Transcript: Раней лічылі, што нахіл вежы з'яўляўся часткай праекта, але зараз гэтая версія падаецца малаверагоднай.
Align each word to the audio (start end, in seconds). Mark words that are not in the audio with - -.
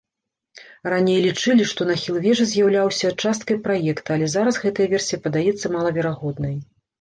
Раней 0.93 1.19
лічылі, 1.25 1.67
што 1.71 1.81
нахіл 1.89 2.17
вежы 2.25 2.47
з'яўляўся 2.53 3.11
часткай 3.23 3.61
праекта, 3.69 4.07
але 4.17 4.31
зараз 4.37 4.59
гэтая 4.65 4.87
версія 4.97 5.19
падаецца 5.29 5.65
малаверагоднай. 5.77 6.59